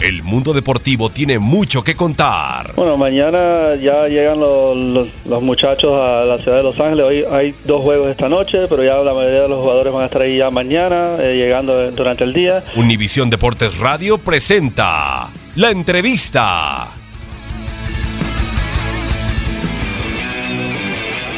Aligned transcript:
El 0.00 0.22
mundo 0.22 0.54
deportivo 0.54 1.10
tiene 1.10 1.38
mucho 1.38 1.84
que 1.84 1.94
contar. 1.94 2.72
Bueno, 2.74 2.96
mañana 2.96 3.74
ya 3.74 4.08
llegan 4.08 4.40
los, 4.40 4.74
los- 4.74 5.08
los 5.26 5.42
muchachos 5.42 5.92
a 5.92 6.24
la 6.24 6.38
ciudad 6.38 6.56
de 6.56 6.62
Los 6.62 6.80
Ángeles. 6.80 7.04
Hoy 7.04 7.24
hay 7.30 7.54
dos 7.66 7.82
juegos 7.82 8.08
esta 8.08 8.26
noche, 8.30 8.60
pero 8.68 8.82
ya 8.82 8.96
la 8.96 9.12
mayoría 9.12 9.42
de 9.42 9.48
los 9.48 9.60
jugadores 9.60 9.92
van 9.92 10.02
a 10.04 10.06
estar 10.06 10.22
ahí 10.22 10.38
ya 10.38 10.50
mañana, 10.50 11.16
eh, 11.20 11.36
llegando 11.36 11.90
durante 11.90 12.24
el 12.24 12.32
día. 12.32 12.64
Univisión 12.76 13.28
Deportes 13.28 13.78
Radio 13.78 14.16
presenta 14.16 15.28
la 15.56 15.70
entrevista. 15.70 16.88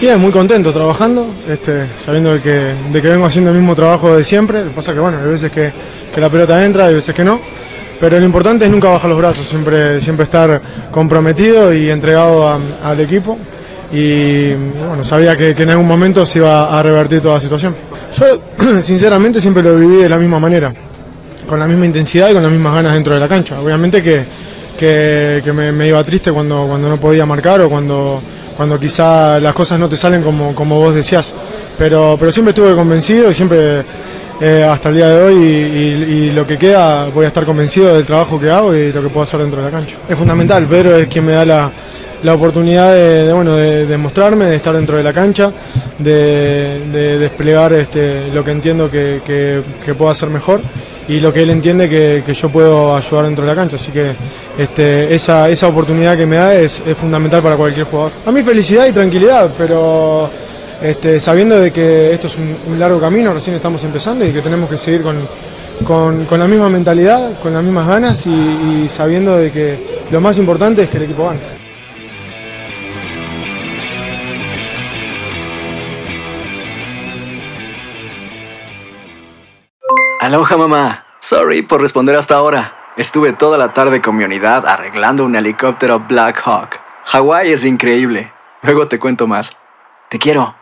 Bien, 0.00 0.20
muy 0.20 0.30
contento 0.32 0.72
trabajando, 0.72 1.26
este, 1.48 1.86
sabiendo 1.96 2.34
de 2.34 2.40
que, 2.42 2.50
de 2.92 3.02
que 3.02 3.08
vengo 3.08 3.26
haciendo 3.26 3.50
el 3.50 3.56
mismo 3.56 3.74
trabajo 3.74 4.16
de 4.16 4.22
siempre. 4.22 4.60
Lo 4.60 4.70
que 4.70 4.76
pasa 4.76 4.92
que 4.94 5.00
bueno, 5.00 5.18
hay 5.18 5.26
veces 5.30 5.50
que, 5.50 5.72
que 6.14 6.20
la 6.20 6.30
pelota 6.30 6.64
entra, 6.64 6.86
hay 6.86 6.94
veces 6.94 7.12
que 7.14 7.24
no. 7.24 7.40
Pero 8.00 8.18
lo 8.18 8.24
importante 8.24 8.64
es 8.64 8.70
nunca 8.70 8.88
bajar 8.88 9.08
los 9.08 9.18
brazos, 9.18 9.46
siempre, 9.46 10.00
siempre 10.00 10.24
estar 10.24 10.60
comprometido 10.90 11.72
y 11.72 11.88
entregado 11.90 12.60
al 12.82 13.00
equipo. 13.00 13.38
Y 13.92 14.54
bueno, 14.54 15.04
sabía 15.04 15.36
que, 15.36 15.50
en 15.50 15.70
algún 15.70 15.86
momento 15.86 16.24
se 16.24 16.38
iba 16.38 16.78
a 16.78 16.82
revertir 16.82 17.20
toda 17.20 17.34
la 17.34 17.40
situación. 17.40 17.76
Yo 18.18 18.80
sinceramente 18.82 19.40
siempre 19.40 19.62
lo 19.62 19.76
viví 19.76 20.02
de 20.02 20.08
la 20.08 20.16
misma 20.16 20.38
manera, 20.38 20.72
con 21.46 21.58
la 21.58 21.66
misma 21.66 21.86
intensidad 21.86 22.30
y 22.30 22.32
con 22.32 22.42
las 22.42 22.50
mismas 22.50 22.74
ganas 22.74 22.94
dentro 22.94 23.14
de 23.14 23.20
la 23.20 23.28
cancha. 23.28 23.60
Obviamente 23.60 24.02
que, 24.02 24.24
que, 24.76 25.52
me 25.52 25.86
iba 25.86 26.02
triste 26.02 26.32
cuando, 26.32 26.66
cuando 26.66 26.88
no 26.88 26.96
podía 26.98 27.26
marcar 27.26 27.60
o 27.60 27.68
cuando, 27.68 28.20
cuando 28.56 28.80
quizá 28.80 29.38
las 29.38 29.52
cosas 29.52 29.78
no 29.78 29.88
te 29.88 29.96
salen 29.96 30.22
como, 30.22 30.54
como 30.54 30.78
vos 30.78 30.94
decías. 30.94 31.34
Pero, 31.76 32.16
pero 32.18 32.32
siempre 32.32 32.50
estuve 32.50 32.74
convencido 32.74 33.30
y 33.30 33.34
siempre 33.34 33.84
eh, 34.40 34.64
hasta 34.68 34.88
el 34.88 34.94
día 34.96 35.08
de 35.08 35.22
hoy 35.22 35.34
y, 35.36 36.30
lo 36.32 36.46
que 36.46 36.56
queda 36.58 37.06
voy 37.06 37.24
a 37.24 37.28
estar 37.28 37.44
convencido 37.44 37.94
del 37.94 38.06
trabajo 38.06 38.40
que 38.40 38.50
hago 38.50 38.74
y 38.74 38.92
lo 38.92 39.02
que 39.02 39.08
puedo 39.08 39.22
hacer 39.22 39.40
dentro 39.40 39.60
de 39.60 39.66
la 39.70 39.76
cancha. 39.76 39.96
Es 40.08 40.16
fundamental, 40.18 40.66
Pedro 40.66 40.96
es 40.96 41.06
quien 41.08 41.24
me 41.26 41.32
da 41.32 41.44
la, 41.44 41.70
la 42.22 42.34
oportunidad 42.34 42.92
de, 42.92 43.24
de, 43.26 43.32
bueno, 43.32 43.56
de, 43.56 43.86
de 43.86 43.96
mostrarme, 43.98 44.46
de 44.46 44.56
estar 44.56 44.74
dentro 44.74 44.96
de 44.96 45.02
la 45.02 45.12
cancha, 45.12 45.52
de, 45.98 46.80
de 46.92 47.18
desplegar 47.18 47.72
este, 47.74 48.28
lo 48.32 48.42
que 48.44 48.50
entiendo 48.52 48.90
que, 48.90 49.20
que- 49.24 49.62
que 49.84 49.94
puedo 49.94 50.10
hacer 50.10 50.28
mejor 50.30 50.60
y 51.08 51.18
lo 51.20 51.32
que 51.32 51.42
él 51.42 51.50
entiende 51.50 51.88
que, 51.88 52.22
que 52.24 52.32
yo 52.32 52.48
puedo 52.48 52.96
ayudar 52.96 53.24
dentro 53.26 53.44
de 53.44 53.50
la 53.50 53.56
cancha. 53.56 53.76
Así 53.76 53.90
que 53.92 54.12
este, 54.58 55.12
esa, 55.14 55.48
esa 55.48 55.66
oportunidad 55.68 56.16
que 56.16 56.26
me 56.26 56.36
da 56.36 56.54
es, 56.54 56.82
es 56.86 56.96
fundamental 56.96 57.42
para 57.42 57.56
cualquier 57.56 57.86
jugador. 57.86 58.12
A 58.24 58.30
mí 58.32 58.42
felicidad 58.42 58.86
y 58.86 58.92
tranquilidad, 58.92 59.50
pero 59.58 60.30
este, 60.82 61.20
sabiendo 61.20 61.58
de 61.60 61.72
que 61.72 62.12
esto 62.12 62.26
es 62.26 62.36
un, 62.36 62.78
largo 62.78 63.00
camino, 63.00 63.32
recién 63.32 63.56
estamos 63.56 63.82
empezando 63.84 64.24
y 64.24 64.32
que 64.32 64.42
tenemos 64.42 64.68
que 64.68 64.76
seguir 64.76 65.02
con, 65.02 66.26
con, 66.26 66.38
la 66.38 66.46
misma 66.46 66.68
mentalidad, 66.68 67.38
con 67.40 67.52
las 67.52 67.62
mismas 67.62 67.86
ganas 67.86 68.26
y, 68.26 68.30
y 68.30 68.88
sabiendo 68.88 69.36
de 69.36 69.52
que 69.52 70.04
lo 70.10 70.20
más 70.20 70.38
importante 70.38 70.82
es 70.82 70.90
que 70.90 70.96
el 70.96 71.04
equipo 71.04 71.26
gane. 71.26 71.40
Aloha 80.22 80.56
mamá. 80.56 81.06
Sorry 81.18 81.62
por 81.62 81.80
responder 81.80 82.14
hasta 82.14 82.36
ahora. 82.36 82.76
Estuve 82.96 83.32
toda 83.32 83.58
la 83.58 83.72
tarde 83.72 84.00
con 84.00 84.16
mi 84.16 84.22
unidad 84.24 84.66
arreglando 84.66 85.24
un 85.24 85.34
helicóptero 85.34 85.98
Black 85.98 86.42
Hawk. 86.44 86.78
Hawái 87.06 87.52
es 87.52 87.64
increíble. 87.64 88.32
Luego 88.62 88.86
te 88.86 88.98
cuento 89.00 89.26
más. 89.26 89.56
Te 90.08 90.18
quiero. 90.18 90.61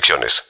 restricciones. 0.00 0.44